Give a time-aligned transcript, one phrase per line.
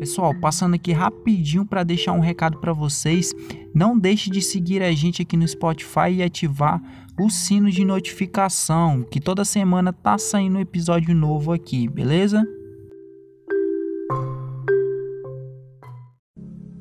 [0.00, 3.34] Pessoal, passando aqui rapidinho para deixar um recado para vocês.
[3.74, 6.80] Não deixe de seguir a gente aqui no Spotify e ativar
[7.20, 12.42] o sino de notificação, que toda semana tá saindo um episódio novo aqui, beleza?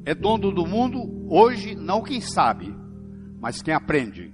[0.06, 2.74] É dono do mundo hoje não quem sabe,
[3.42, 4.34] mas quem aprende.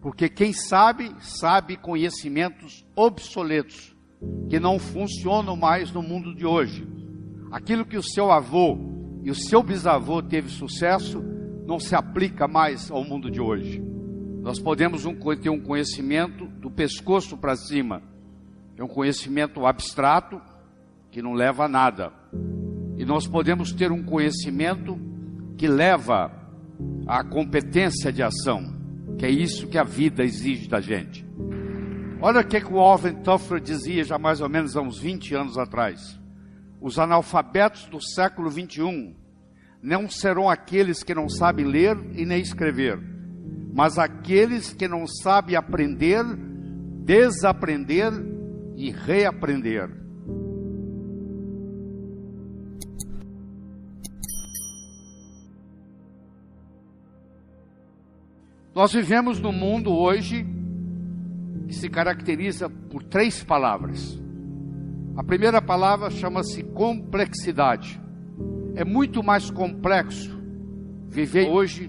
[0.00, 3.92] Porque quem sabe, sabe conhecimentos obsoletos
[4.48, 6.93] que não funcionam mais no mundo de hoje
[7.54, 8.76] aquilo que o seu avô
[9.22, 11.22] e o seu bisavô teve sucesso
[11.64, 13.80] não se aplica mais ao mundo de hoje.
[14.42, 18.02] Nós podemos um, ter um conhecimento do pescoço para cima,
[18.76, 20.42] é um conhecimento abstrato
[21.12, 22.12] que não leva a nada.
[22.96, 24.98] E nós podemos ter um conhecimento
[25.56, 26.32] que leva
[27.06, 28.74] à competência de ação,
[29.16, 31.24] que é isso que a vida exige da gente.
[32.20, 35.56] Olha o que, o Alvin Toffler dizia já mais ou menos há uns 20 anos
[35.56, 36.23] atrás.
[36.84, 39.14] Os analfabetos do século 21
[39.82, 43.00] não serão aqueles que não sabem ler e nem escrever,
[43.72, 46.22] mas aqueles que não sabem aprender,
[47.02, 48.12] desaprender
[48.76, 49.88] e reaprender.
[58.74, 60.46] Nós vivemos num mundo hoje
[61.66, 64.22] que se caracteriza por três palavras:
[65.16, 68.00] a primeira palavra chama-se complexidade.
[68.74, 70.36] É muito mais complexo
[71.08, 71.88] viver hoje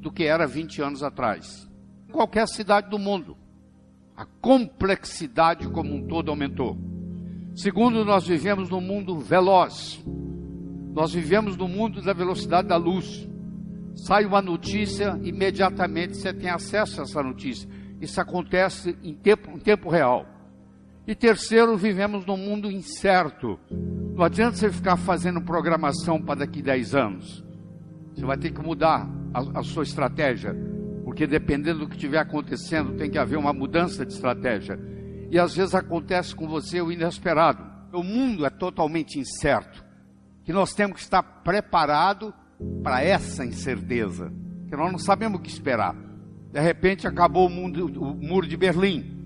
[0.00, 1.68] do que era 20 anos atrás.
[2.06, 3.36] Em qualquer cidade do mundo,
[4.14, 6.76] a complexidade como um todo aumentou.
[7.54, 10.04] Segundo, nós vivemos num mundo veloz.
[10.92, 13.26] Nós vivemos no mundo da velocidade da luz.
[13.96, 17.68] Sai uma notícia, imediatamente você tem acesso a essa notícia.
[18.00, 20.37] Isso acontece em tempo, em tempo real.
[21.08, 23.58] E terceiro, vivemos num mundo incerto.
[24.14, 27.42] Não adianta você ficar fazendo programação para daqui 10 anos.
[28.14, 30.54] Você vai ter que mudar a, a sua estratégia,
[31.06, 34.78] porque dependendo do que estiver acontecendo, tem que haver uma mudança de estratégia.
[35.30, 37.64] E às vezes acontece com você o inesperado.
[37.90, 39.82] O mundo é totalmente incerto.
[40.44, 42.34] Que nós temos que estar preparado
[42.82, 44.30] para essa incerteza,
[44.68, 45.96] que nós não sabemos o que esperar.
[46.52, 49.17] De repente acabou o, mundo, o muro de Berlim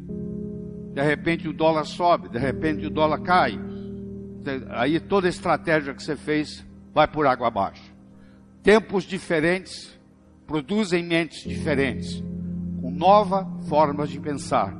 [0.92, 3.58] de repente o dólar sobe, de repente o dólar cai.
[4.70, 7.92] Aí toda a estratégia que você fez vai por água abaixo.
[8.62, 9.98] Tempos diferentes
[10.46, 12.22] produzem mentes diferentes,
[12.80, 14.76] com novas formas de pensar.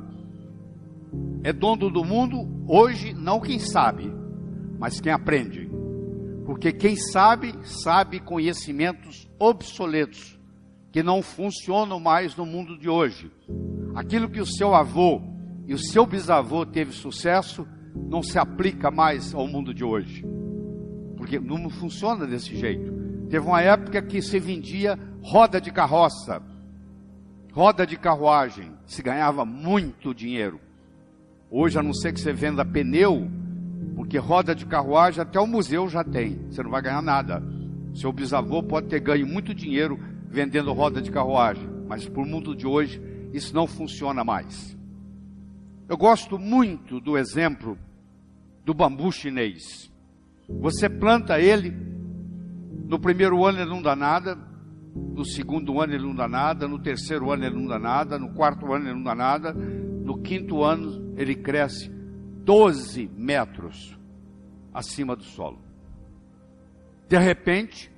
[1.43, 4.11] É dono do mundo hoje não quem sabe,
[4.77, 5.69] mas quem aprende.
[6.45, 10.39] Porque quem sabe, sabe conhecimentos obsoletos
[10.91, 13.31] que não funcionam mais no mundo de hoje.
[13.95, 15.32] Aquilo que o seu avô
[15.65, 20.25] e o seu bisavô teve sucesso, não se aplica mais ao mundo de hoje.
[21.15, 22.91] Porque não funciona desse jeito.
[23.29, 26.41] Teve uma época que se vendia roda de carroça,
[27.53, 30.59] roda de carruagem, se ganhava muito dinheiro.
[31.49, 33.29] Hoje, a não ser que você venda pneu,
[33.95, 37.41] porque roda de carruagem até o museu já tem, você não vai ganhar nada.
[37.93, 42.55] Seu bisavô pode ter ganho muito dinheiro vendendo roda de carruagem, mas para o mundo
[42.55, 43.01] de hoje
[43.31, 44.75] isso não funciona mais.
[45.87, 47.77] Eu gosto muito do exemplo
[48.63, 49.91] do bambu chinês.
[50.47, 51.71] Você planta ele,
[52.85, 54.37] no primeiro ano ele não dá nada,
[54.95, 58.33] no segundo ano ele não dá nada, no terceiro ano ele não dá nada, no
[58.33, 63.97] quarto ano ele não dá nada, no quinto ano ele cresce 12 metros
[64.73, 65.59] acima do solo.
[67.07, 67.91] De repente,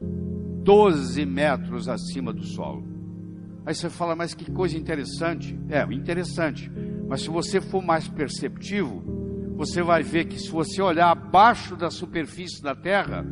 [0.00, 2.93] 12 metros acima do solo.
[3.66, 5.58] Aí você fala, mas que coisa interessante.
[5.68, 6.70] É, interessante.
[7.08, 9.02] Mas se você for mais perceptivo,
[9.56, 13.24] você vai ver que se você olhar abaixo da superfície da terra,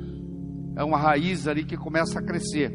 [0.76, 2.70] é uma raiz ali que começa a crescer.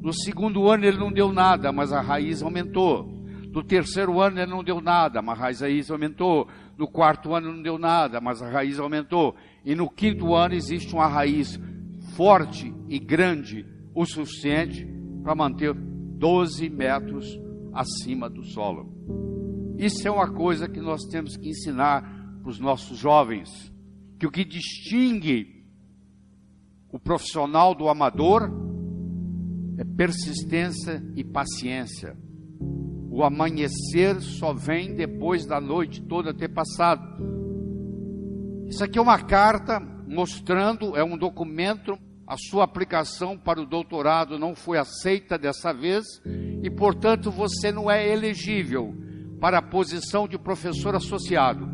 [0.00, 3.12] No segundo ano ele não deu nada, mas a raiz aumentou.
[3.52, 6.48] No terceiro ano ele não deu nada, mas a raiz aumentou.
[6.78, 9.34] No quarto ano não deu nada, mas a raiz aumentou.
[9.64, 11.60] E no quinto ano existe uma raiz
[12.14, 14.86] forte e grande o suficiente
[15.22, 15.74] para manter
[16.16, 17.38] 12 metros
[17.72, 18.92] acima do solo.
[19.78, 22.02] Isso é uma coisa que nós temos que ensinar
[22.40, 23.50] para os nossos jovens,
[24.18, 25.64] que o que distingue
[26.90, 28.50] o profissional do amador
[29.76, 32.16] é persistência e paciência.
[33.10, 37.02] O amanhecer só vem depois da noite toda ter passado.
[38.66, 44.38] Isso aqui é uma carta mostrando, é um documento, a sua aplicação para o doutorado
[44.38, 46.04] não foi aceita dessa vez
[46.62, 48.92] e, portanto, você não é elegível
[49.40, 51.68] para a posição de professor associado.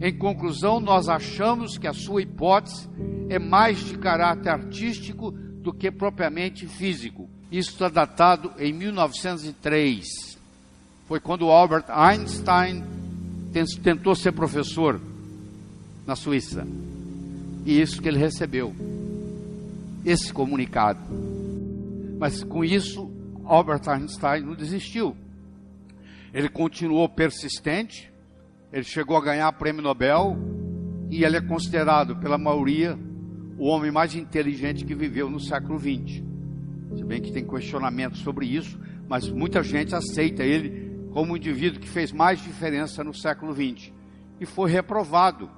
[0.00, 2.88] Em conclusão, nós achamos que a sua hipótese
[3.28, 7.28] é mais de caráter artístico do que propriamente físico.
[7.50, 10.04] Isso está datado em 1903.
[11.06, 12.82] Foi quando Albert Einstein
[13.82, 15.00] tentou ser professor
[16.04, 16.66] na Suíça.
[17.64, 18.74] E isso que ele recebeu.
[20.04, 21.00] Esse comunicado.
[22.18, 23.10] Mas com isso,
[23.44, 25.16] Albert Einstein não desistiu.
[26.32, 28.12] Ele continuou persistente,
[28.72, 30.36] ele chegou a ganhar prêmio Nobel
[31.10, 32.98] e ele é considerado pela maioria
[33.56, 36.22] o homem mais inteligente que viveu no século XX.
[36.96, 38.78] Se bem que tem questionamentos sobre isso,
[39.08, 43.92] mas muita gente aceita ele como um indivíduo que fez mais diferença no século XX.
[44.40, 45.48] E foi reprovado.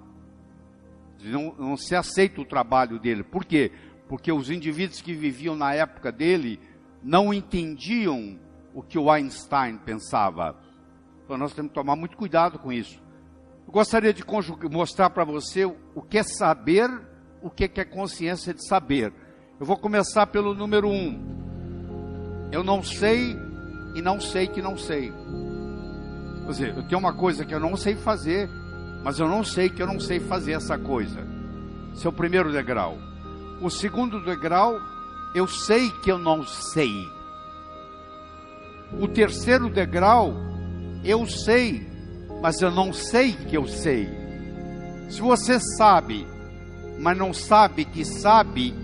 [1.24, 3.22] Não, não se aceita o trabalho dele.
[3.22, 3.72] Por quê?
[4.08, 6.60] Porque os indivíduos que viviam na época dele
[7.02, 8.38] não entendiam
[8.74, 10.56] o que o Einstein pensava.
[11.24, 13.00] Então nós temos que tomar muito cuidado com isso.
[13.66, 14.24] Eu gostaria de
[14.70, 16.88] mostrar para você o que é saber,
[17.42, 19.12] o que é consciência de saber.
[19.58, 22.48] Eu vou começar pelo número um.
[22.52, 23.36] Eu não sei
[23.94, 25.12] e não sei que não sei.
[26.44, 28.48] Quer dizer, eu tenho uma coisa que eu não sei fazer,
[29.02, 31.26] mas eu não sei que eu não sei fazer essa coisa.
[31.92, 32.98] Esse é o primeiro degrau.
[33.60, 34.78] O segundo degrau,
[35.34, 37.08] eu sei que eu não sei.
[39.00, 40.34] O terceiro degrau,
[41.02, 41.86] eu sei,
[42.42, 44.08] mas eu não sei que eu sei.
[45.08, 46.26] Se você sabe,
[46.98, 48.74] mas não sabe que sabe,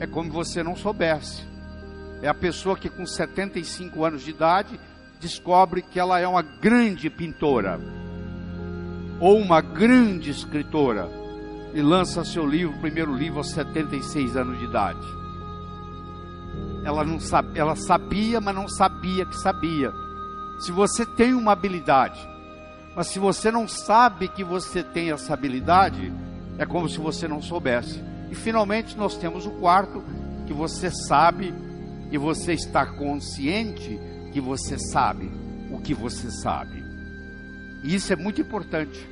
[0.00, 1.42] é como você não soubesse.
[2.22, 4.80] É a pessoa que com 75 anos de idade
[5.20, 7.80] descobre que ela é uma grande pintora
[9.20, 11.21] ou uma grande escritora
[11.74, 15.06] e lança seu livro, primeiro livro aos 76 anos de idade.
[16.84, 19.92] Ela não sabe, ela sabia, mas não sabia que sabia.
[20.60, 22.20] Se você tem uma habilidade,
[22.94, 26.12] mas se você não sabe que você tem essa habilidade,
[26.58, 28.02] é como se você não soubesse.
[28.30, 30.02] E finalmente nós temos o quarto,
[30.46, 31.54] que você sabe
[32.10, 33.98] e você está consciente
[34.32, 35.30] que você sabe
[35.70, 36.84] o que você sabe.
[37.82, 39.08] E isso é muito importante.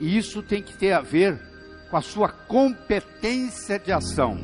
[0.00, 1.49] E isso tem que ter a ver
[1.90, 4.38] com a sua competência de ação,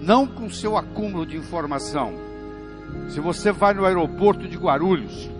[0.00, 2.14] não com o seu acúmulo de informação.
[3.08, 5.30] Se você vai no aeroporto de Guarulhos,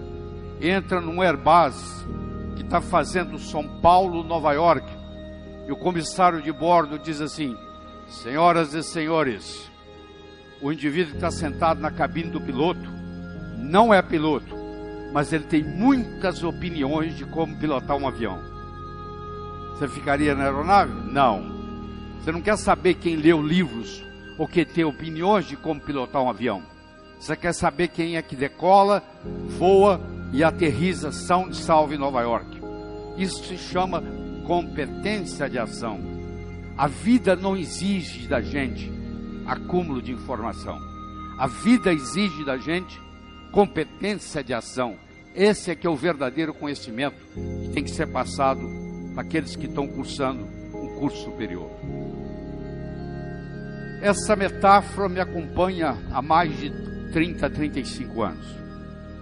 [0.61, 2.07] entra num Airbus
[2.55, 4.87] que está fazendo São Paulo, Nova York,
[5.67, 7.57] e o comissário de bordo diz assim:
[8.07, 9.71] Senhoras e senhores,
[10.61, 12.89] o indivíduo que está sentado na cabine do piloto
[13.59, 14.55] não é piloto,
[15.13, 18.52] mas ele tem muitas opiniões de como pilotar um avião.
[19.83, 20.93] Você ficaria na aeronave?
[21.11, 21.43] Não.
[22.21, 24.01] Você não quer saber quem leu livros
[24.39, 26.63] ou quem tem opiniões de como pilotar um avião.
[27.19, 29.03] Você quer saber quem é que decola,
[29.59, 30.01] voa
[30.33, 32.63] e aterriza São de Salve em Nova York.
[33.19, 34.05] Isso se chama
[34.47, 35.99] competência de ação.
[36.79, 38.89] A vida não exige da gente
[39.45, 40.79] acúmulo de informação.
[41.41, 43.01] A vida exige da gente
[43.51, 44.95] competência de ação.
[45.35, 48.82] Esse é que é o verdadeiro conhecimento que tem que ser passado
[49.17, 50.45] aqueles que estão cursando
[50.75, 51.71] um curso superior.
[54.01, 56.71] Essa metáfora me acompanha há mais de
[57.13, 58.47] 30, 35 anos.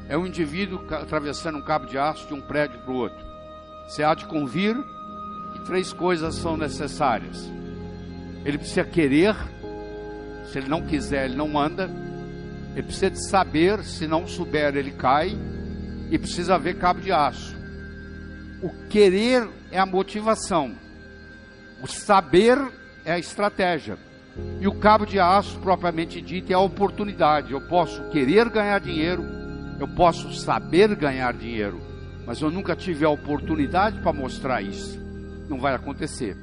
[0.09, 3.25] É um indivíduo atravessando um cabo de aço de um prédio para o outro.
[3.87, 4.75] Você há de convir
[5.53, 7.51] que três coisas são necessárias.
[8.45, 9.37] Ele precisa querer,
[10.51, 11.91] se ele não quiser, ele não anda
[12.75, 15.37] ele precisa de saber, se não souber, ele cai.
[16.11, 17.57] E precisa haver cabo de aço.
[18.63, 20.75] O querer é a motivação.
[21.83, 22.59] O saber
[23.05, 23.99] é a estratégia.
[24.61, 27.53] E o cabo de aço, propriamente dito, é a oportunidade.
[27.53, 29.25] Eu posso querer ganhar dinheiro,
[29.79, 31.81] eu posso saber ganhar dinheiro,
[32.27, 35.01] mas eu nunca tive a oportunidade para mostrar isso.
[35.49, 36.37] Não vai acontecer.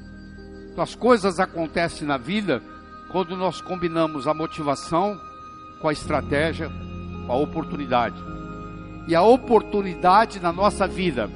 [0.71, 2.61] Então, as coisas acontecem na vida
[3.11, 5.17] quando nós combinamos a motivação
[5.81, 6.69] com a estratégia,
[7.25, 8.17] com a oportunidade.
[9.07, 11.29] E a oportunidade na nossa vida,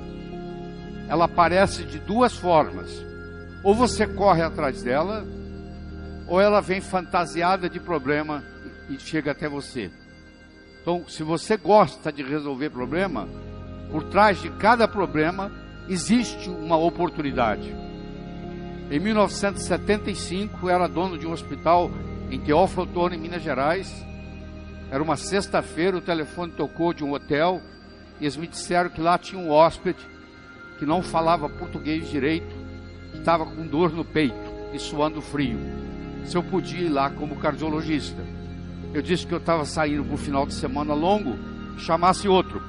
[1.08, 2.90] ela aparece de duas formas.
[3.64, 5.26] Ou você corre atrás dela,
[6.28, 8.44] ou ela vem fantasiada de problema
[8.90, 9.92] e chega até você.
[10.82, 13.28] Então, se você gosta de resolver problema,
[13.92, 15.52] por trás de cada problema
[15.88, 17.76] existe uma oportunidade.
[18.90, 21.92] Em 1975, eu era dono de um hospital
[22.30, 23.94] em Teófilo Otoni, Minas Gerais,
[24.92, 27.62] era uma sexta-feira, o telefone tocou de um hotel
[28.20, 30.06] e eles me disseram que lá tinha um hóspede
[30.82, 32.56] que não falava português direito,
[33.14, 34.34] estava com dor no peito
[34.74, 35.60] e suando frio.
[36.26, 38.26] Se eu podia ir lá como cardiologista.
[38.92, 41.38] Eu disse que eu estava saindo para um final de semana longo,
[41.78, 42.60] chamasse outro.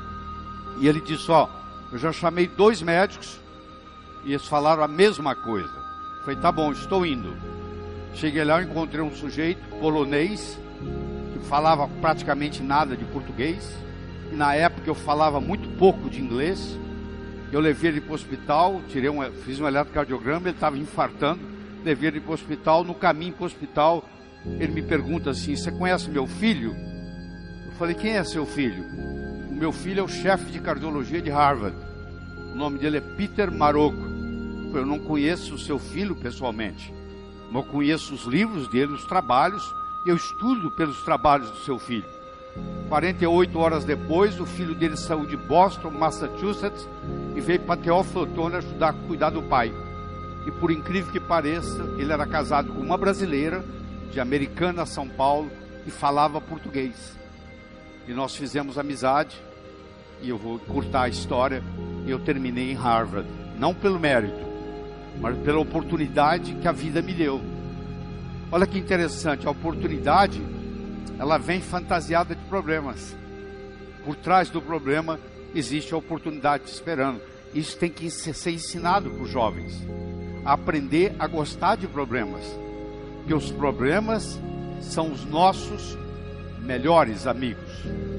[0.78, 1.49] E ele disse: Ó,
[1.90, 3.40] eu já chamei dois médicos
[4.26, 5.73] E eles falaram a mesma coisa.
[6.21, 7.35] Falei, tá bom, estou indo.
[8.12, 10.59] Cheguei lá, encontrei um sujeito polonês
[11.33, 13.75] que falava praticamente nada de português.
[14.31, 16.78] E na época eu falava muito pouco de inglês.
[17.53, 21.41] Eu levei ele para o hospital, tirei um, fiz um eletrocardiograma, ele estava infartando.
[21.85, 22.83] Levei ele para o hospital.
[22.83, 24.09] No caminho para o hospital,
[24.59, 26.75] ele me pergunta assim: Você conhece meu filho?
[27.67, 28.83] Eu falei: Quem é seu filho?
[29.51, 31.77] O meu filho é o chefe de cardiologia de Harvard.
[32.55, 34.11] O nome dele é Peter Marocco.
[34.75, 36.93] Eu não conheço o seu filho pessoalmente.
[37.53, 39.63] Eu conheço os livros dele, os trabalhos.
[40.07, 42.07] Eu estudo pelos trabalhos do seu filho.
[42.89, 46.87] 48 horas depois, o filho dele saiu de Boston, Massachusetts,
[47.35, 49.73] e veio para Teófilo Otoni ajudar a cuidar do pai.
[50.47, 53.65] E por incrível que pareça, ele era casado com uma brasileira,
[54.11, 55.51] de Americana, São Paulo,
[55.87, 57.17] e falava português.
[58.07, 59.41] E nós fizemos amizade,
[60.21, 61.63] e eu vou curtar a história,
[62.05, 63.27] e eu terminei em Harvard.
[63.59, 64.45] Não pelo mérito,
[65.19, 67.41] mas pela oportunidade que a vida me deu.
[68.51, 70.43] Olha que interessante, a oportunidade
[71.19, 73.17] ela vem fantasiada de problemas.
[74.05, 75.19] Por trás do problema
[75.55, 77.21] existe a oportunidade esperando.
[77.55, 79.81] Isso tem que ser ensinado para os jovens.
[80.45, 82.43] Aprender a gostar de problemas.
[83.19, 84.41] Porque os problemas
[84.81, 85.97] são os nossos
[86.61, 87.71] melhores amigos.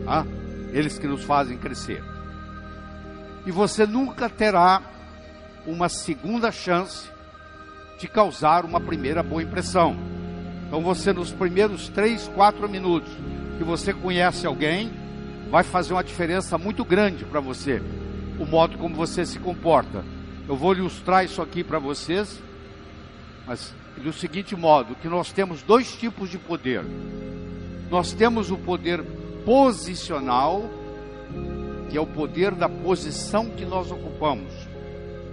[0.06, 0.26] Tá?
[0.72, 2.04] Eles que nos fazem crescer.
[3.46, 4.82] E você nunca terá
[5.66, 7.10] uma segunda chance
[8.00, 9.96] de causar uma primeira boa impressão.
[10.74, 13.12] Então você nos primeiros três, quatro minutos
[13.60, 14.92] que você conhece alguém,
[15.52, 17.80] vai fazer uma diferença muito grande para você,
[18.40, 20.04] o modo como você se comporta.
[20.50, 22.42] Eu vou ilustrar isso aqui para vocês,
[23.46, 26.84] mas do seguinte modo, que nós temos dois tipos de poder.
[27.92, 29.04] Nós temos o poder
[29.46, 30.68] posicional,
[31.92, 34.52] que é o poder da posição que nós ocupamos.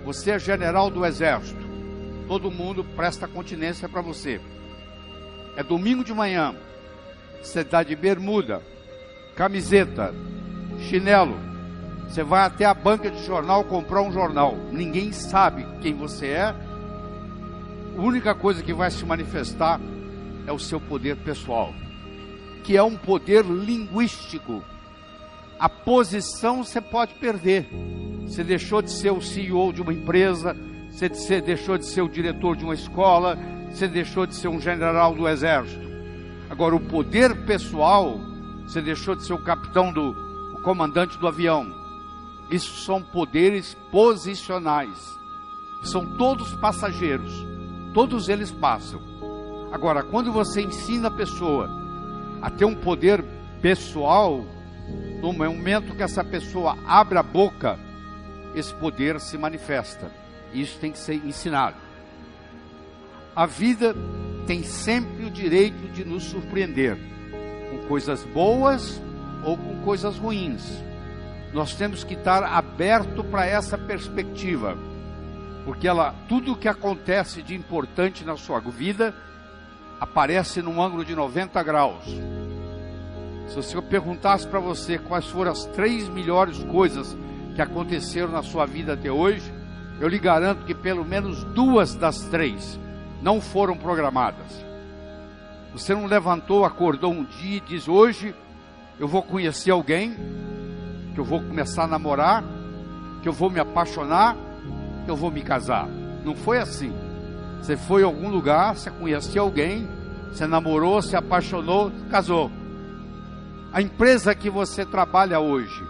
[0.05, 1.67] Você é general do exército.
[2.29, 4.39] Todo mundo presta continência para você
[5.57, 6.55] é domingo de manhã,
[7.43, 8.63] você está de bermuda,
[9.35, 10.15] camiseta,
[10.89, 11.51] chinelo,
[12.11, 14.57] você vai até a banca de jornal comprar um jornal.
[14.73, 16.55] Ninguém sabe quem você é.
[17.97, 19.81] A única coisa que vai se manifestar
[20.45, 21.73] é o seu poder pessoal,
[22.65, 24.61] que é um poder linguístico.
[25.57, 27.69] A posição você pode perder.
[28.27, 30.57] Você deixou de ser o CEO de uma empresa,
[30.91, 33.39] você deixou de ser o diretor de uma escola,
[33.71, 35.89] você deixou de ser um general do exército.
[36.49, 38.19] Agora, o poder pessoal,
[38.67, 41.73] você deixou de ser o capitão do o comandante do avião.
[42.51, 45.19] Isso são poderes posicionais.
[45.85, 47.33] São todos passageiros.
[47.95, 49.01] Todos eles passam.
[49.73, 51.71] Agora, quando você ensina a pessoa
[52.43, 53.25] a ter um poder
[53.63, 54.45] pessoal,
[55.21, 57.79] no momento que essa pessoa abre a boca,
[58.55, 60.11] esse poder se manifesta.
[60.53, 61.77] Isso tem que ser ensinado.
[63.41, 63.97] A vida
[64.47, 66.99] tem sempre o direito de nos surpreender
[67.71, 69.01] com coisas boas
[69.43, 70.85] ou com coisas ruins.
[71.51, 74.77] Nós temos que estar aberto para essa perspectiva,
[75.65, 79.15] porque ela, tudo o que acontece de importante na sua vida
[79.99, 82.05] aparece num ângulo de 90 graus.
[83.49, 87.17] Se eu perguntasse para você quais foram as três melhores coisas
[87.55, 89.51] que aconteceram na sua vida até hoje,
[89.99, 92.79] eu lhe garanto que pelo menos duas das três
[93.23, 94.65] não foram programadas.
[95.73, 98.35] Você não levantou, acordou um dia e diz: Hoje
[98.99, 100.15] eu vou conhecer alguém,
[101.15, 102.45] que eu vou começar a namorar,
[103.23, 104.37] que eu vou me apaixonar,
[105.05, 105.87] que eu vou me casar.
[106.25, 106.93] Não foi assim.
[107.61, 109.89] Você foi a algum lugar, você conheceu alguém,
[110.33, 112.51] você namorou, se apaixonou, casou.
[113.73, 115.83] A empresa que você trabalha hoje,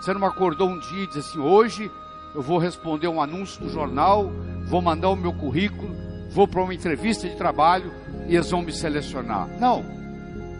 [0.00, 1.90] você não acordou um dia e disse assim: Hoje
[2.34, 4.32] eu vou responder um anúncio no jornal,
[4.66, 5.94] vou mandar o meu currículo,
[6.32, 7.92] vou para uma entrevista de trabalho
[8.26, 9.48] e eles vão me selecionar.
[9.60, 9.84] Não.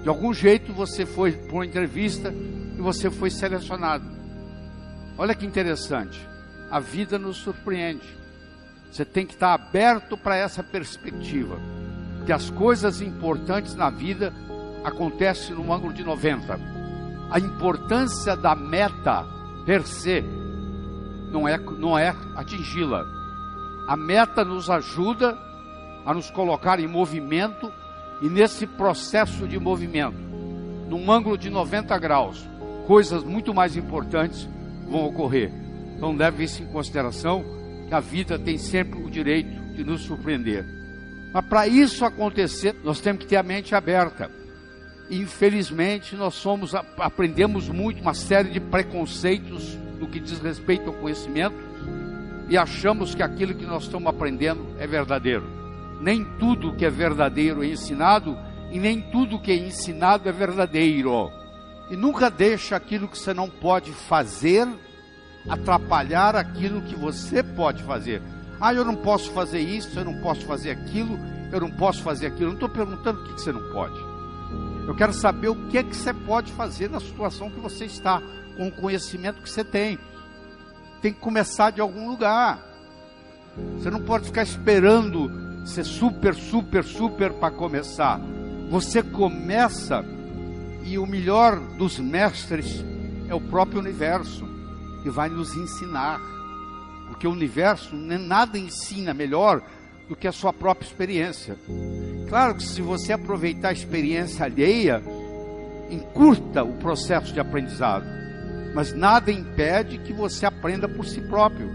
[0.02, 4.05] De algum jeito você foi para uma entrevista e você foi selecionado.
[5.17, 6.21] Olha que interessante.
[6.71, 8.07] A vida nos surpreende.
[8.91, 11.59] Você tem que estar aberto para essa perspectiva.
[12.26, 14.33] Que as coisas importantes na vida
[14.85, 16.59] acontecem num ângulo de 90.
[17.31, 19.25] A importância da meta
[19.64, 20.23] per se
[21.31, 23.05] não é, não é atingi-la.
[23.88, 25.38] A meta nos ajuda
[26.04, 27.73] a nos colocar em movimento
[28.21, 30.18] e nesse processo de movimento,
[30.88, 32.49] num ângulo de 90 graus,
[32.87, 34.49] coisas muito mais importantes
[34.88, 35.50] vão ocorrer.
[35.97, 37.44] Então leve isso em consideração
[37.88, 40.64] que a vida tem sempre o direito de nos surpreender.
[41.32, 44.30] Mas para isso acontecer, nós temos que ter a mente aberta.
[45.11, 51.56] Infelizmente, nós somos aprendemos muito uma série de preconceitos no que diz respeito ao conhecimento
[52.49, 55.62] e achamos que aquilo que nós estamos aprendendo é verdadeiro.
[56.02, 58.37] Nem tudo que é verdadeiro é ensinado
[58.73, 61.30] e nem tudo que é ensinado é verdadeiro.
[61.88, 64.66] E nunca deixa aquilo que você não pode fazer
[65.49, 68.21] atrapalhar aquilo que você pode fazer.
[68.61, 71.18] Ah, eu não posso fazer isso, eu não posso fazer aquilo,
[71.52, 72.44] eu não posso fazer aquilo.
[72.44, 73.99] Eu não estou perguntando o que você não pode.
[74.87, 78.21] Eu quero saber o que é que você pode fazer na situação que você está,
[78.56, 79.99] com o conhecimento que você tem.
[81.00, 82.61] Tem que começar de algum lugar.
[83.78, 85.30] Você não pode ficar esperando
[85.64, 88.21] ser super, super, super para começar.
[88.71, 90.04] Você começa
[90.85, 92.85] e o melhor dos mestres
[93.28, 94.47] é o próprio universo
[95.02, 96.21] que vai nos ensinar.
[97.09, 99.62] Porque o universo nada ensina melhor
[100.09, 101.57] do que a sua própria experiência.
[102.28, 105.02] Claro que se você aproveitar a experiência alheia,
[105.90, 108.07] encurta o processo de aprendizado,
[108.75, 111.71] mas nada impede que você aprenda por si próprio.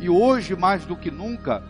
[0.00, 1.62] E hoje, mais do que nunca,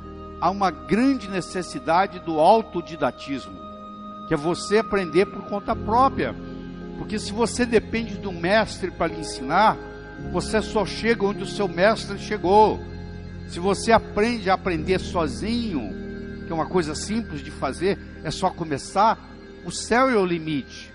[0.44, 3.58] há uma grande necessidade do autodidatismo,
[4.28, 6.34] que é você aprender por conta própria.
[6.98, 9.74] Porque se você depende do mestre para lhe ensinar,
[10.30, 12.78] você só chega onde o seu mestre chegou.
[13.48, 18.50] Se você aprende a aprender sozinho, que é uma coisa simples de fazer, é só
[18.50, 19.18] começar,
[19.64, 20.92] o céu é o limite.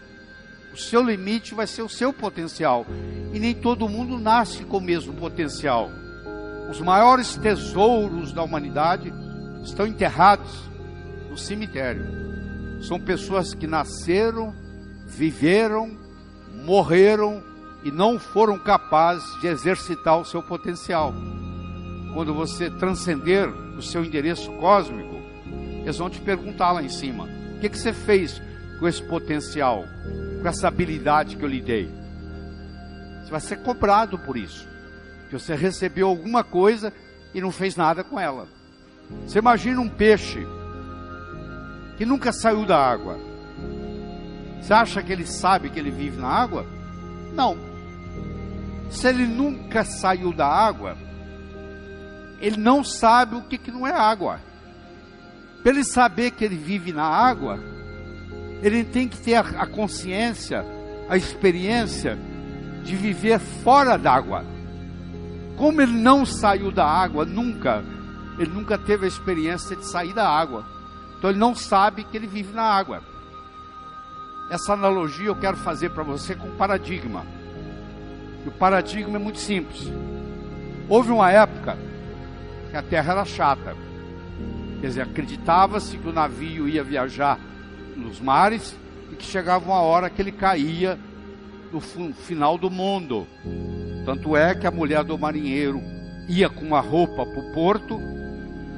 [0.72, 2.86] O seu limite vai ser o seu potencial.
[3.34, 5.90] E nem todo mundo nasce com o mesmo potencial.
[6.70, 9.12] Os maiores tesouros da humanidade
[9.64, 10.70] estão enterrados
[11.30, 12.06] no cemitério.
[12.82, 14.54] São pessoas que nasceram,
[15.06, 15.98] viveram,
[16.66, 17.44] morreram
[17.84, 21.14] e não foram capazes de exercitar o seu potencial.
[22.14, 25.16] Quando você transcender o seu endereço cósmico,
[25.82, 28.42] eles vão te perguntar lá em cima: o que, que você fez
[28.80, 29.84] com esse potencial,
[30.42, 31.90] com essa habilidade que eu lhe dei?
[33.24, 34.68] Você vai ser cobrado por isso,
[35.30, 36.92] que você recebeu alguma coisa
[37.34, 38.48] e não fez nada com ela.
[39.26, 40.48] Você imagina um peixe
[41.98, 43.20] que nunca saiu da água.
[44.62, 46.66] Você acha que ele sabe que ele vive na água?
[47.34, 47.58] Não.
[48.90, 50.98] Se ele nunca saiu da água,
[52.40, 54.40] ele não sabe o que, que não é água.
[55.62, 57.60] Para ele saber que ele vive na água,
[58.62, 60.66] ele tem que ter a consciência,
[61.10, 62.18] a experiência
[62.84, 64.46] de viver fora d'água.
[65.58, 67.84] Como ele não saiu da água nunca,
[68.40, 70.64] ele nunca teve a experiência de sair da água.
[71.18, 73.04] Então ele não sabe que ele vive na água.
[74.50, 77.26] Essa analogia eu quero fazer para você com paradigma.
[78.46, 79.92] E o paradigma é muito simples.
[80.88, 81.78] Houve uma época
[82.72, 83.76] que a terra era chata.
[84.80, 87.38] Quer dizer, acreditava-se que o navio ia viajar
[87.98, 88.74] nos mares
[89.12, 90.98] e que chegava uma hora que ele caía
[91.74, 93.28] no final do mundo.
[94.06, 95.82] Tanto é que a mulher do marinheiro
[96.30, 98.00] ia com uma roupa para o porto,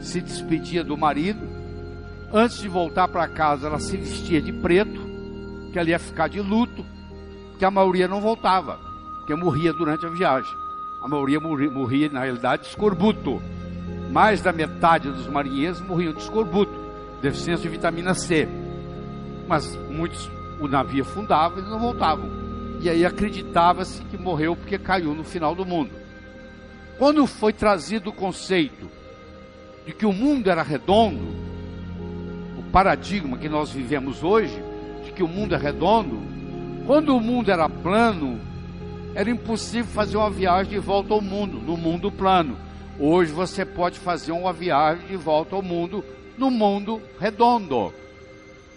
[0.01, 1.41] se despedia do marido.
[2.33, 5.01] Antes de voltar para casa, ela se vestia de preto,
[5.71, 6.85] que ela ia ficar de luto,
[7.57, 8.91] que a maioria não voltava
[9.31, 10.51] porque morria durante a viagem.
[11.01, 13.41] A maioria morria, morria na realidade, de escorbuto.
[14.11, 16.73] Mais da metade dos marinheiros morriam de escorbuto,
[17.21, 18.47] deficiência de vitamina C.
[19.47, 22.29] Mas muitos, o navio afundava e não voltavam.
[22.81, 25.91] E aí acreditava-se que morreu porque caiu no final do mundo.
[26.97, 28.89] Quando foi trazido o conceito
[29.85, 31.27] de que o mundo era redondo,
[32.57, 34.61] o paradigma que nós vivemos hoje,
[35.03, 36.19] de que o mundo é redondo,
[36.85, 38.39] quando o mundo era plano,
[39.13, 42.57] era impossível fazer uma viagem de volta ao mundo, no mundo plano.
[42.99, 46.03] Hoje você pode fazer uma viagem de volta ao mundo,
[46.37, 47.93] no mundo redondo.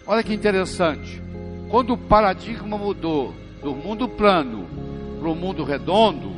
[0.05, 1.21] Olha que interessante.
[1.69, 4.67] Quando o paradigma mudou do mundo plano
[5.19, 6.31] para o mundo redondo,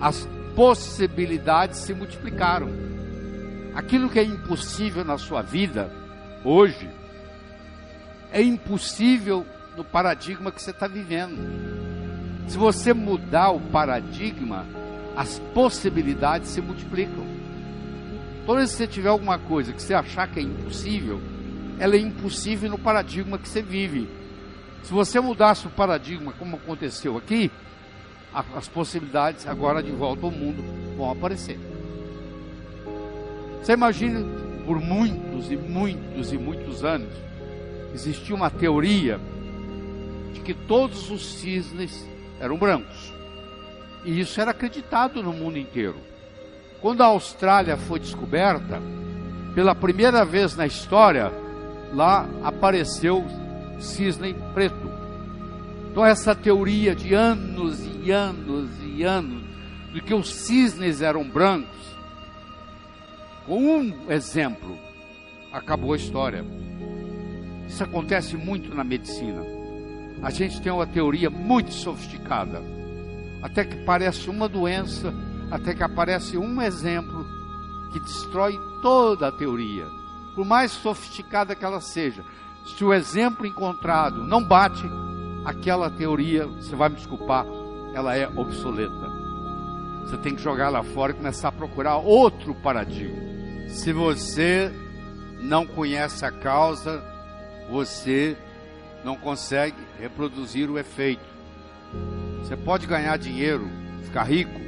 [0.00, 2.68] as possibilidades se multiplicaram.
[3.76, 5.92] Aquilo que é impossível na sua vida,
[6.42, 6.88] hoje,
[8.32, 9.44] é impossível
[9.76, 11.36] no paradigma que você está vivendo.
[12.48, 14.66] Se você mudar o paradigma,
[15.14, 17.26] as possibilidades se multiplicam.
[18.46, 21.20] Toda vez que você tiver alguma coisa que você achar que é impossível,
[21.78, 24.08] ela é impossível no paradigma que você vive.
[24.84, 27.50] Se você mudasse o paradigma, como aconteceu aqui,
[28.32, 30.64] as possibilidades agora de volta ao mundo
[30.96, 31.75] vão aparecer.
[33.62, 34.24] Você imagina,
[34.64, 37.12] por muitos e muitos e muitos anos,
[37.94, 39.18] existia uma teoria
[40.32, 42.06] de que todos os cisnes
[42.40, 43.12] eram brancos.
[44.04, 45.96] E isso era acreditado no mundo inteiro.
[46.80, 48.80] Quando a Austrália foi descoberta,
[49.54, 51.32] pela primeira vez na história,
[51.92, 53.24] lá apareceu
[53.78, 54.90] cisne preto.
[55.90, 59.42] Então essa teoria de anos e anos e anos
[59.92, 61.95] de que os cisnes eram brancos
[63.46, 64.76] com um exemplo,
[65.52, 66.44] acabou a história.
[67.68, 69.42] Isso acontece muito na medicina.
[70.20, 72.60] A gente tem uma teoria muito sofisticada,
[73.42, 75.14] até que parece uma doença,
[75.50, 77.24] até que aparece um exemplo
[77.92, 79.86] que destrói toda a teoria,
[80.34, 82.24] por mais sofisticada que ela seja.
[82.76, 84.84] Se o exemplo encontrado não bate,
[85.44, 87.46] aquela teoria, você vai me desculpar,
[87.94, 89.06] ela é obsoleta.
[90.00, 93.35] Você tem que jogar lá fora e começar a procurar outro paradigma.
[93.68, 94.72] Se você
[95.40, 97.02] não conhece a causa,
[97.70, 98.36] você
[99.04, 101.24] não consegue reproduzir o efeito.
[102.40, 103.68] Você pode ganhar dinheiro,
[104.02, 104.60] ficar rico,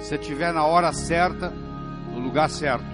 [0.00, 1.50] se estiver na hora certa,
[2.12, 2.84] no lugar certo.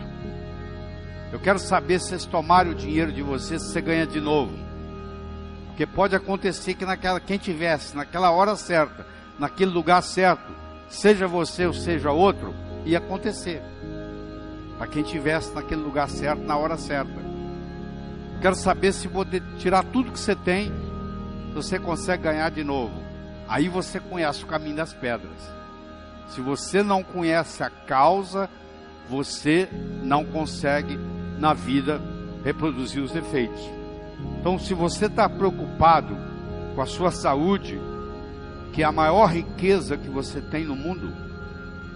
[1.33, 4.53] Eu quero saber se vocês tomarem o dinheiro de vocês, se você ganha de novo.
[5.69, 9.07] Porque pode acontecer que naquela, quem tivesse naquela hora certa,
[9.39, 10.53] naquele lugar certo,
[10.89, 12.55] seja você ou seja outro,
[12.85, 13.63] ia acontecer.
[14.83, 17.15] Para quem tivesse naquele lugar certo, na hora certa.
[18.41, 19.25] Quero saber se vou
[19.57, 20.73] tirar tudo que você tem,
[21.55, 22.93] você consegue ganhar de novo.
[23.47, 25.39] Aí você conhece o caminho das pedras.
[26.27, 28.51] Se você não conhece a causa,
[29.09, 29.69] você
[30.03, 30.99] não consegue
[31.39, 32.01] na vida
[32.45, 33.63] reproduzir os efeitos.
[34.41, 36.17] Então, se você está preocupado
[36.75, 37.81] com a sua saúde,
[38.73, 41.13] que é a maior riqueza que você tem no mundo,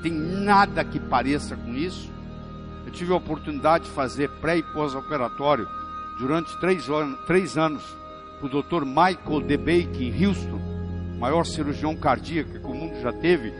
[0.04, 2.14] tem nada que pareça com isso.
[2.86, 5.68] Eu tive a oportunidade de fazer pré e pós-operatório
[6.18, 7.82] durante três, anos, três anos
[8.38, 8.84] para o Dr.
[8.84, 10.60] Michael DeBake em Houston,
[11.18, 13.52] maior cirurgião cardíaco que o mundo já teve,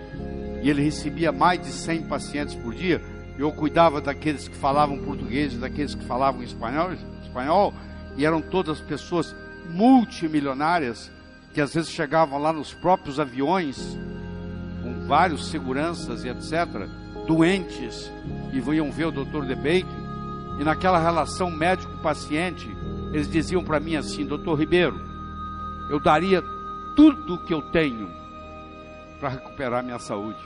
[0.63, 3.03] e ele recebia mais de 100 pacientes por dia.
[3.37, 7.75] Eu cuidava daqueles que falavam português e daqueles que falavam espanhol, espanhol,
[8.17, 9.35] e eram todas pessoas
[9.69, 11.11] multimilionárias
[11.53, 13.99] que às vezes chegavam lá nos próprios aviões
[14.83, 16.89] com vários seguranças e etc,
[17.27, 18.11] doentes
[18.53, 19.45] e vinham ver o Dr.
[19.47, 19.87] DeBake
[20.59, 22.69] e naquela relação médico-paciente
[23.13, 24.55] eles diziam para mim assim, Dr.
[24.59, 25.01] Ribeiro,
[25.91, 26.43] eu daria
[26.97, 28.09] tudo o que eu tenho
[29.21, 30.39] para recuperar minha saúde.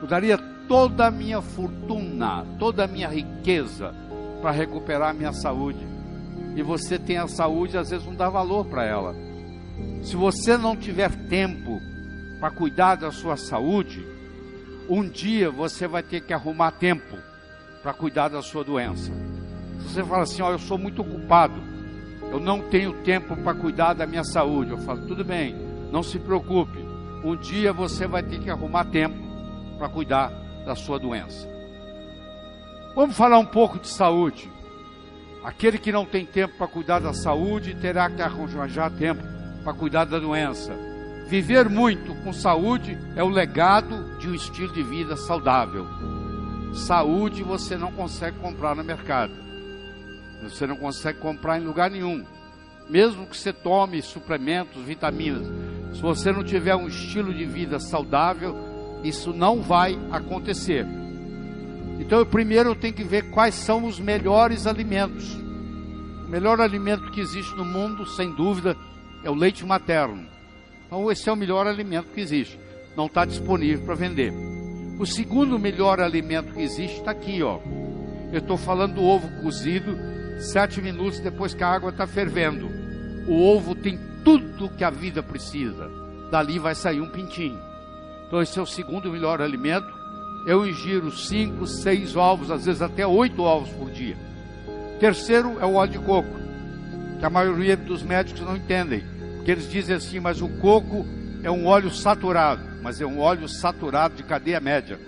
[0.00, 3.94] Eu daria toda a minha fortuna, toda a minha riqueza
[4.40, 5.86] para recuperar minha saúde.
[6.56, 9.14] E você tem a saúde, às vezes não dá valor para ela.
[10.02, 11.80] Se você não tiver tempo
[12.38, 14.06] para cuidar da sua saúde,
[14.90, 17.16] um dia você vai ter que arrumar tempo
[17.80, 19.12] para cuidar da sua doença.
[19.78, 21.62] Se você fala assim, ó, eu sou muito ocupado,
[22.32, 25.54] eu não tenho tempo para cuidar da minha saúde, eu falo, tudo bem,
[25.92, 26.78] não se preocupe,
[27.24, 29.16] um dia você vai ter que arrumar tempo
[29.78, 30.32] para cuidar
[30.66, 31.48] da sua doença.
[32.96, 34.50] Vamos falar um pouco de saúde.
[35.44, 39.22] Aquele que não tem tempo para cuidar da saúde terá que arranjar tempo
[39.62, 40.89] para cuidar da doença.
[41.30, 45.86] Viver muito com saúde é o legado de um estilo de vida saudável.
[46.74, 49.32] Saúde você não consegue comprar no mercado.
[50.42, 52.24] Você não consegue comprar em lugar nenhum.
[52.88, 55.46] Mesmo que você tome suplementos, vitaminas,
[55.94, 58.56] se você não tiver um estilo de vida saudável,
[59.04, 60.84] isso não vai acontecer.
[62.00, 65.32] Então, primeiro eu tenho que ver quais são os melhores alimentos.
[66.26, 68.76] O melhor alimento que existe no mundo, sem dúvida,
[69.22, 70.39] é o leite materno.
[70.90, 72.58] Então, esse é o melhor alimento que existe.
[72.96, 74.32] Não está disponível para vender.
[74.98, 77.60] O segundo melhor alimento que existe está aqui, ó.
[78.32, 79.96] Eu estou falando do ovo cozido,
[80.40, 82.68] sete minutos depois que a água está fervendo.
[83.28, 85.88] O ovo tem tudo que a vida precisa.
[86.28, 87.60] Dali vai sair um pintinho.
[88.26, 89.86] Então, esse é o segundo melhor alimento.
[90.44, 94.16] Eu ingiro cinco, seis ovos, às vezes até oito ovos por dia.
[94.98, 96.36] Terceiro é o óleo de coco,
[97.20, 99.04] que a maioria dos médicos não entendem.
[99.40, 101.06] Porque eles dizem assim, mas o coco
[101.42, 105.00] é um óleo saturado, mas é um óleo saturado de cadeia média.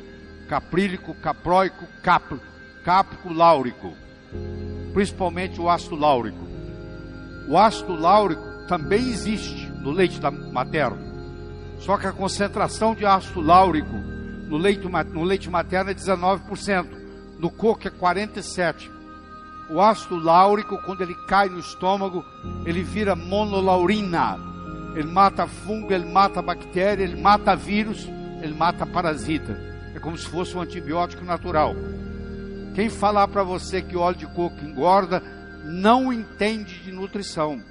[0.48, 2.40] Caprílico, capróico, cap,
[2.82, 3.92] cáprico, láurico.
[4.94, 6.48] Principalmente o ácido láurico.
[7.46, 10.18] O ácido láurico também existe no leite
[10.50, 11.12] materno.
[11.78, 13.94] Só que a concentração de ácido láurico
[14.48, 16.86] no leite, no leite materno é 19%,
[17.38, 19.01] no coco é 47%.
[19.70, 22.24] O ácido láurico, quando ele cai no estômago,
[22.64, 24.38] ele vira monolaurina.
[24.94, 28.08] Ele mata fungo, ele mata bactéria, ele mata vírus,
[28.42, 29.58] ele mata parasita.
[29.94, 31.74] É como se fosse um antibiótico natural.
[32.74, 35.22] Quem falar para você que óleo de coco engorda,
[35.64, 37.62] não entende de nutrição.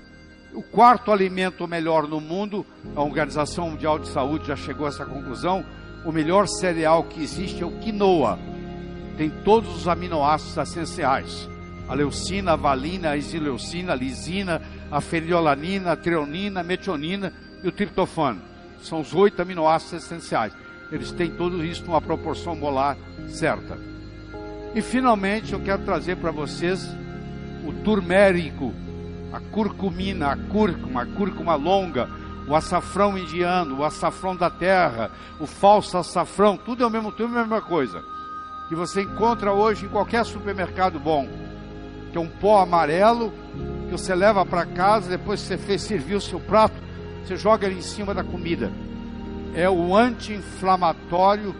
[0.53, 5.05] O quarto alimento melhor no mundo, a Organização Mundial de Saúde já chegou a essa
[5.05, 5.65] conclusão,
[6.05, 8.37] o melhor cereal que existe é o quinoa.
[9.17, 11.50] Tem todos os aminoácidos essenciais.
[11.91, 17.67] A leucina, a valina, a isileucina, a lisina, a feriolanina, a treonina, a metionina e
[17.67, 18.41] o triptofano.
[18.81, 20.53] São os oito aminoácidos essenciais.
[20.89, 22.95] Eles têm tudo isso numa proporção molar
[23.27, 23.77] certa.
[24.73, 26.87] E finalmente eu quero trazer para vocês
[27.67, 28.73] o turmérico,
[29.33, 32.09] a curcumina, a cúrcuma, a cúrcuma longa,
[32.47, 37.23] o açafrão indiano, o açafrão da terra, o falso açafrão, tudo é o mesmo, é
[37.23, 38.01] a mesma coisa.
[38.69, 41.27] Que você encontra hoje em qualquer supermercado bom.
[42.11, 43.33] Que é um pó amarelo
[43.85, 46.75] que você leva para casa, depois que você fez servir o seu prato,
[47.25, 48.71] você joga ele em cima da comida.
[49.53, 51.53] É o anti-inflamatório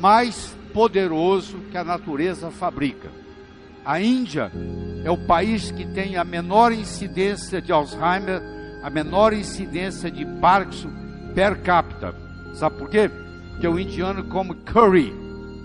[0.00, 3.10] mais poderoso que a natureza fabrica.
[3.84, 4.50] A Índia
[5.04, 8.42] é o país que tem a menor incidência de Alzheimer,
[8.82, 10.90] a menor incidência de Parkinson
[11.34, 12.14] per capita.
[12.54, 13.10] Sabe por quê?
[13.52, 15.12] Porque o indiano come curry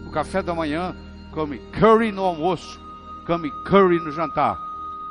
[0.04, 0.96] no café da manhã,
[1.32, 2.80] come curry no almoço,
[3.25, 4.60] come curry no jantar.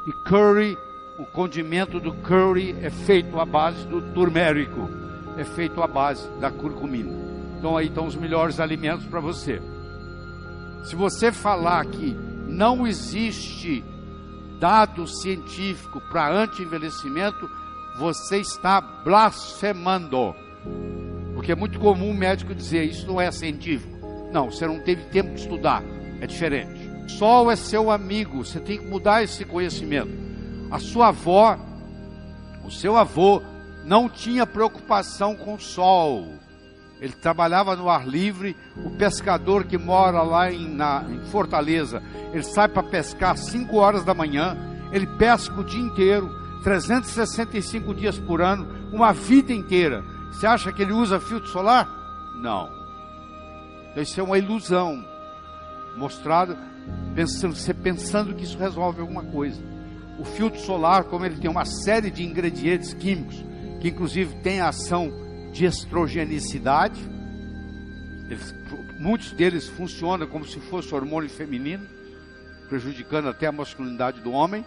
[0.07, 0.79] E curry,
[1.19, 4.89] o condimento do curry é feito à base do turmérico,
[5.37, 7.13] é feito à base da curcumina.
[7.59, 9.61] Então aí estão os melhores alimentos para você.
[10.85, 12.17] Se você falar que
[12.49, 13.85] não existe
[14.59, 17.51] dado científico para anti-envelhecimento,
[17.99, 20.35] você está blasfemando.
[21.35, 23.99] Porque é muito comum o médico dizer isso não é científico.
[24.33, 25.83] Não, você não teve tempo de estudar.
[26.21, 26.80] É diferente.
[27.19, 30.11] Sol é seu amigo, você tem que mudar esse conhecimento.
[30.71, 31.59] A sua avó,
[32.65, 33.43] o seu avô,
[33.85, 36.27] não tinha preocupação com o sol.
[37.01, 38.57] Ele trabalhava no ar livre.
[38.85, 43.75] O pescador que mora lá em, na, em Fortaleza, ele sai para pescar às 5
[43.77, 44.57] horas da manhã.
[44.93, 46.31] Ele pesca o dia inteiro,
[46.63, 50.05] 365 dias por ano, uma vida inteira.
[50.31, 51.89] Você acha que ele usa filtro solar?
[52.37, 52.71] Não.
[53.97, 55.05] Isso é uma ilusão
[55.97, 56.57] mostrada,
[57.15, 59.61] pensando, você pensando que isso resolve alguma coisa.
[60.19, 63.45] O filtro solar, como ele tem uma série de ingredientes químicos,
[63.81, 65.11] que inclusive tem a ação
[65.53, 67.01] de estrogenicidade.
[68.29, 68.55] Eles,
[68.99, 71.85] muitos deles funcionam como se fosse hormônio feminino,
[72.69, 74.65] prejudicando até a masculinidade do homem.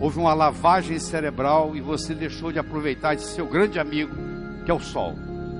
[0.00, 4.14] Houve uma lavagem cerebral e você deixou de aproveitar esse seu grande amigo,
[4.64, 5.14] que é o sol,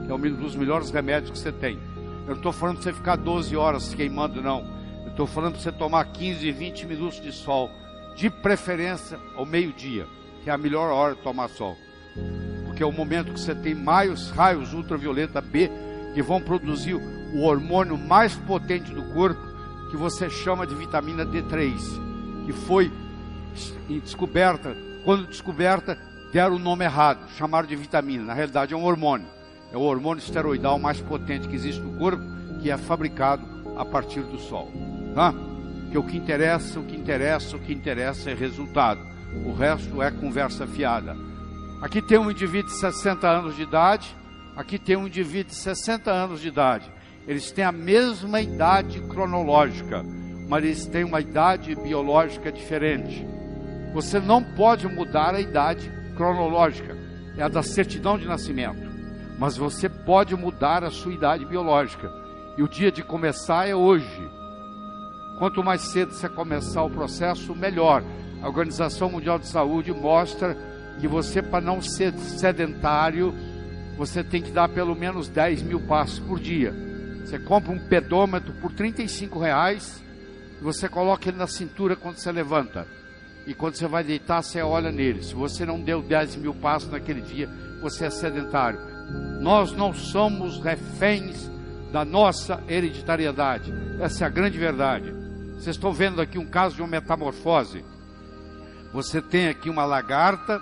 [0.05, 1.79] que é um dos melhores remédios que você tem.
[2.23, 4.76] Eu não estou falando para você ficar 12 horas queimando, não.
[5.17, 7.71] Estou falando para você tomar 15, 20 minutos de sol,
[8.15, 10.07] de preferência ao meio-dia,
[10.45, 11.77] que é a melhor hora de tomar sol
[12.77, 15.71] que é o momento que você tem mais raios ultravioleta B
[16.13, 19.41] que vão produzir o hormônio mais potente do corpo,
[19.91, 21.75] que você chama de vitamina D3,
[22.45, 22.93] que foi
[23.89, 25.99] descoberta, quando descoberta,
[26.33, 29.27] deram o nome errado, chamaram de vitamina, na realidade é um hormônio.
[29.73, 32.23] É o hormônio esteroidal mais potente que existe no corpo,
[32.61, 33.45] que é fabricado
[33.77, 34.71] a partir do sol.
[35.17, 35.33] Tá?
[35.91, 39.01] Que o que interessa, o que interessa, o que interessa é resultado.
[39.47, 41.17] O resto é conversa fiada.
[41.81, 44.15] Aqui tem um indivíduo de 60 anos de idade,
[44.55, 46.93] aqui tem um indivíduo de 60 anos de idade.
[47.27, 50.05] Eles têm a mesma idade cronológica,
[50.51, 53.27] mas eles têm uma idade biológica diferente.
[53.95, 56.95] Você não pode mudar a idade cronológica,
[57.39, 58.87] é a da certidão de nascimento.
[59.39, 62.13] Mas você pode mudar a sua idade biológica.
[62.59, 64.36] E o dia de começar é hoje.
[65.39, 68.03] Quanto mais cedo você começar o processo, melhor.
[68.43, 70.57] A Organização Mundial de Saúde mostra
[70.99, 73.35] que você, para não ser sedentário,
[73.99, 76.75] você tem que dar pelo menos 10 mil passos por dia.
[77.25, 80.03] Você compra um pedômetro por 35 reais
[80.61, 82.87] e você coloca ele na cintura quando você levanta.
[83.47, 85.23] E quando você vai deitar, você olha nele.
[85.23, 87.49] Se você não deu 10 mil passos naquele dia,
[87.83, 88.81] você é sedentário.
[89.41, 91.51] Nós não somos reféns
[91.93, 93.73] da nossa hereditariedade.
[94.01, 95.26] Essa é a grande verdade.
[95.57, 97.85] Vocês estão vendo aqui um caso de uma metamorfose.
[98.93, 100.61] Você tem aqui uma lagarta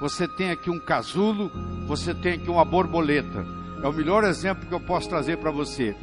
[0.00, 1.50] você tem aqui um casulo,
[1.86, 3.44] você tem aqui uma borboleta.
[3.82, 5.94] É o melhor exemplo que eu posso trazer para você.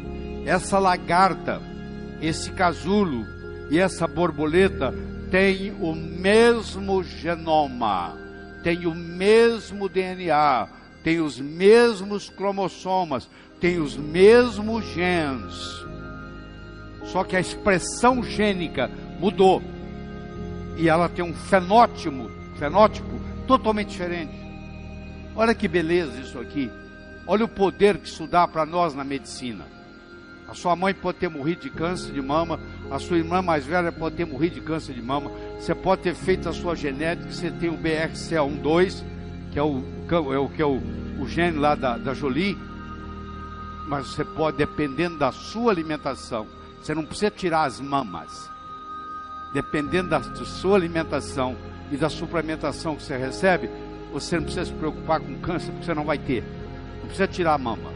[0.46, 1.62] Essa lagarta,
[2.22, 3.26] esse casulo
[3.72, 4.94] e essa borboleta
[5.32, 8.18] têm o mesmo genoma,
[8.64, 10.68] têm o mesmo DNA,
[11.02, 13.30] têm os mesmos cromossomas,
[13.62, 15.86] têm os mesmos genes.
[17.06, 18.90] Só que a expressão gênica
[19.20, 19.62] mudou.
[20.78, 24.34] E ela tem um fenótipo, fenótipo totalmente diferente.
[25.36, 26.70] Olha que beleza isso aqui.
[27.28, 29.66] Olha o poder que isso dá para nós na medicina.
[30.48, 32.60] A sua mãe pode ter morrido de câncer de mama,
[32.92, 35.32] a sua irmã mais velha pode ter morrido de câncer de mama.
[35.60, 39.04] Você pode ter feito a sua genética, você tem o BRCA12,
[39.52, 39.84] que é o,
[40.32, 40.80] é o, que é o,
[41.20, 42.56] o gene lá da, da Jolie,
[43.88, 46.46] mas você pode, dependendo da sua alimentação,
[46.86, 48.52] você não precisa tirar as mamas.
[49.54, 51.58] Dependendo da, sua alimentação,
[51.92, 53.70] e da suplementação que você recebe,
[54.12, 56.44] você não precisa se preocupar com câncer, porque você não vai ter.
[57.00, 57.92] Não precisa tirar a mama.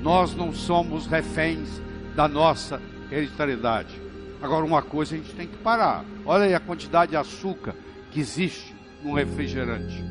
[0.00, 1.80] Nós não somos reféns
[2.16, 2.80] da nossa
[3.12, 4.00] hereditariedade.
[4.40, 6.02] Agora, uma coisa a gente tem que parar.
[6.24, 7.74] Olha aí a quantidade de açúcar
[8.10, 10.02] que existe no refrigerante.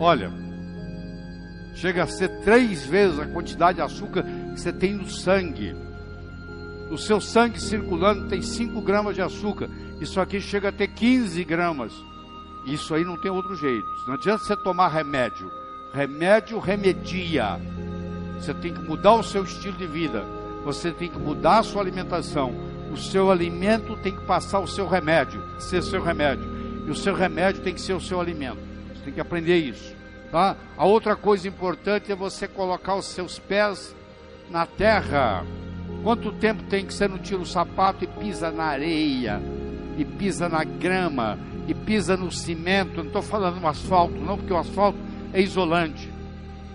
[0.00, 0.32] Olha,
[1.74, 5.76] chega a ser três vezes a quantidade de açúcar que você tem no sangue.
[6.90, 9.68] O seu sangue circulando tem 5 gramas de açúcar.
[10.00, 11.92] Isso aqui chega a ter 15 gramas.
[12.66, 13.86] Isso aí não tem outro jeito.
[14.06, 15.50] Não adianta você tomar remédio.
[15.92, 17.60] Remédio remedia.
[18.38, 20.24] Você tem que mudar o seu estilo de vida.
[20.64, 22.54] Você tem que mudar a sua alimentação.
[22.92, 26.44] O seu alimento tem que passar o seu remédio, ser seu remédio.
[26.86, 28.58] E o seu remédio tem que ser o seu alimento.
[28.94, 29.94] Você tem que aprender isso.
[30.30, 30.56] Tá?
[30.76, 33.94] A outra coisa importante é você colocar os seus pés
[34.50, 35.44] na terra.
[36.04, 39.40] Quanto tempo tem que você não tira o sapato e pisa na areia,
[39.96, 42.98] e pisa na grama, e pisa no cimento?
[42.98, 44.98] Não estou falando no asfalto, não, porque o asfalto
[45.32, 46.12] é isolante.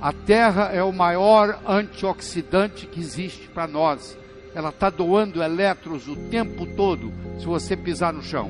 [0.02, 4.18] A terra é o maior antioxidante que existe para nós.
[4.56, 8.50] Ela está doando elétrons o tempo todo se você pisar no chão.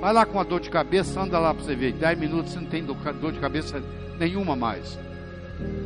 [0.00, 1.92] Vai lá com a dor de cabeça, anda lá para você ver.
[1.92, 3.82] 10 minutos você não tem dor de cabeça
[4.18, 4.98] nenhuma mais.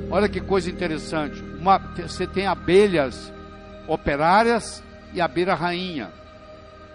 [0.09, 1.43] Olha que coisa interessante.
[1.59, 3.33] Uma, você tem abelhas
[3.87, 6.11] operárias e abelha rainha.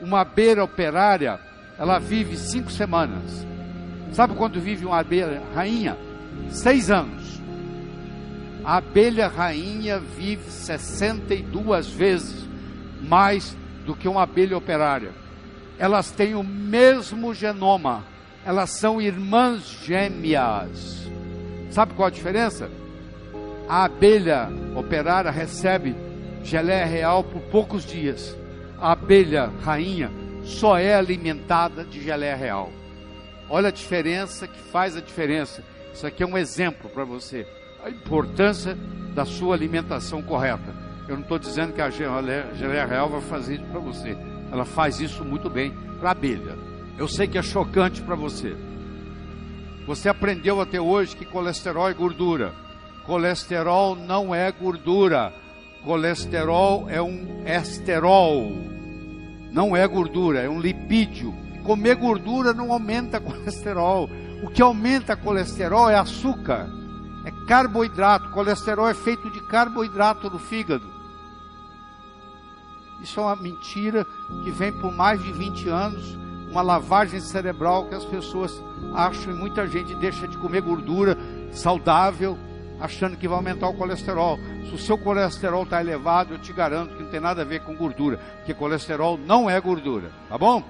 [0.02, 1.40] Uma abelha operária,
[1.78, 3.46] ela vive cinco semanas.
[4.12, 5.98] Sabe quando vive uma abelha rainha?
[6.50, 7.42] Seis anos.
[8.64, 12.48] A abelha rainha vive 62 vezes
[13.02, 15.12] mais do que uma abelha operária.
[15.80, 18.04] Elas têm o mesmo genoma.
[18.46, 21.10] Elas são irmãs gêmeas.
[21.70, 22.70] Sabe qual a diferença?
[23.70, 25.96] A abelha operária recebe
[26.44, 28.38] geleia real por poucos dias.
[28.80, 30.12] A abelha rainha
[30.44, 32.72] só é alimentada de geleia real.
[33.50, 35.64] Olha a diferença que faz a diferença.
[35.94, 37.48] Isso aqui é um exemplo para você.
[37.84, 38.78] A importância
[39.14, 40.76] da sua alimentação correta.
[41.08, 44.18] Eu não estou dizendo que a geleia real vai fazer isso para você.
[44.52, 46.56] Ela faz isso muito bem para a abelha.
[46.98, 48.56] Eu sei que é chocante para você.
[49.86, 52.54] Você aprendeu até hoje que colesterol é gordura.
[53.06, 55.34] Colesterol não é gordura.
[55.88, 58.52] Colesterol é um esterol.
[59.50, 61.34] Não é gordura, é um lipídio.
[61.64, 64.10] Comer gordura não aumenta colesterol.
[64.44, 66.68] O que aumenta colesterol é açúcar,
[67.24, 68.30] é carboidrato.
[68.32, 70.86] Colesterol é feito de carboidrato no fígado.
[73.02, 74.06] Isso é uma mentira
[74.44, 76.18] que vem por mais de 20 anos,
[76.52, 78.62] uma lavagem cerebral que as pessoas
[78.94, 81.18] acham e muita gente deixa de comer gordura
[81.54, 82.38] saudável
[82.80, 84.40] achando que vai aumentar o colesterol.
[84.68, 87.62] Se o seu colesterol está elevado, eu te garanto que não tem nada a ver
[87.62, 90.64] com gordura, porque colesterol não é gordura, tá bom?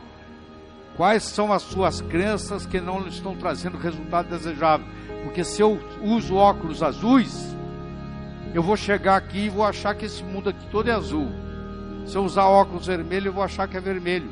[0.95, 4.87] Quais são as suas crenças que não estão trazendo resultado desejável?
[5.23, 7.55] Porque se eu uso óculos azuis,
[8.53, 11.29] eu vou chegar aqui e vou achar que esse mundo aqui todo é azul.
[12.07, 14.29] Se eu usar óculos vermelhos, eu vou achar que é vermelho.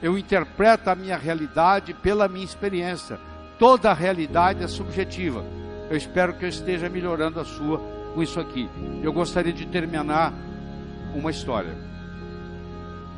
[0.00, 3.18] Eu interpreto a minha realidade pela minha experiência.
[3.58, 5.44] Toda realidade é subjetiva.
[5.90, 7.78] Eu espero que eu esteja melhorando a sua
[8.14, 8.68] com isso aqui.
[9.02, 10.32] Eu gostaria de terminar
[11.14, 11.74] uma história.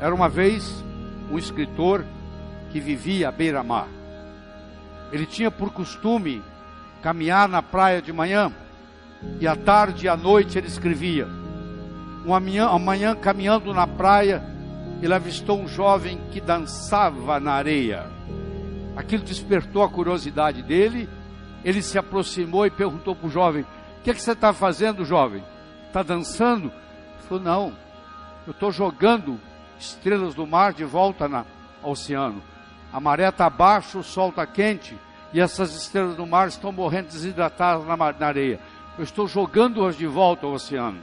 [0.01, 0.85] Era uma vez
[1.31, 2.05] um escritor
[2.71, 3.89] que vivia à beira-mar.
[5.13, 6.43] Ele tinha por costume
[7.03, 8.53] caminhar na praia de manhã
[9.41, 11.29] e à tarde e à noite ele escrevia.
[12.25, 14.43] Uma manhã, uma manhã caminhando na praia,
[15.01, 18.07] ele avistou um jovem que dançava na areia.
[18.97, 21.09] Aquilo despertou a curiosidade dele
[21.67, 23.63] ele se aproximou e perguntou para o jovem:
[23.99, 25.43] O que, é que você está fazendo, jovem?
[25.89, 26.69] Está dançando?
[26.69, 27.77] Ele falou: Não,
[28.47, 29.41] eu estou jogando
[29.77, 31.45] estrelas do mar de volta na,
[31.83, 32.41] ao oceano.
[32.93, 34.97] A maré está baixa, o sol está quente
[35.33, 38.61] e essas estrelas do mar estão morrendo desidratadas na, na areia.
[38.97, 41.01] Eu estou jogando-as de volta ao oceano.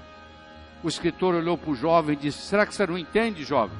[0.81, 3.77] O escritor olhou para o jovem e disse: Será que você não entende, jovem?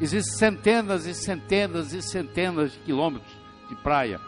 [0.00, 3.34] Existem centenas e centenas e centenas de quilômetros
[3.68, 4.20] de praia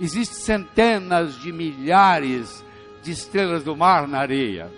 [0.00, 2.64] Existem centenas de milhares
[3.02, 4.70] de estrelas do mar na areia.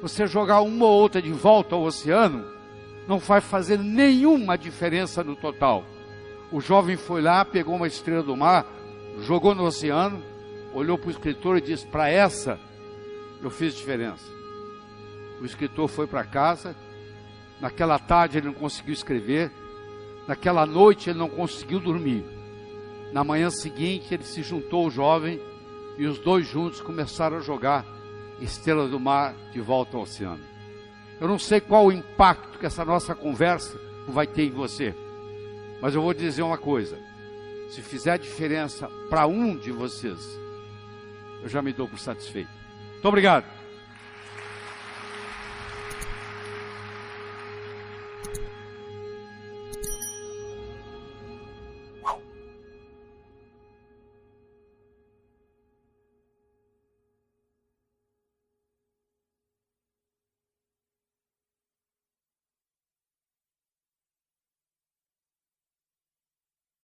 [0.00, 2.44] Você jogar uma ou outra de volta ao oceano
[3.08, 5.84] não vai fazer nenhuma diferença no total.
[6.52, 8.66] O jovem foi lá, pegou uma estrela do mar,
[9.20, 10.22] jogou no oceano,
[10.72, 12.60] olhou para o escritor e disse: Para essa
[13.42, 14.24] eu fiz diferença.
[15.40, 16.76] O escritor foi para casa.
[17.60, 19.50] Naquela tarde ele não conseguiu escrever.
[20.28, 22.37] Naquela noite ele não conseguiu dormir.
[23.12, 25.40] Na manhã seguinte, ele se juntou ao jovem
[25.96, 27.84] e os dois juntos começaram a jogar
[28.40, 30.42] estrelas do mar de volta ao oceano.
[31.20, 34.94] Eu não sei qual o impacto que essa nossa conversa vai ter em você,
[35.80, 36.98] mas eu vou dizer uma coisa:
[37.70, 40.38] se fizer diferença para um de vocês,
[41.42, 42.50] eu já me dou por satisfeito.
[42.92, 43.57] Muito obrigado.